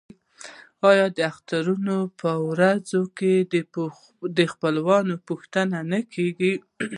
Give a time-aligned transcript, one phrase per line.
[0.89, 3.33] آیا د اخترونو په ورځو کې
[4.37, 6.53] د خپلوانو پوښتنه نه کیږي؟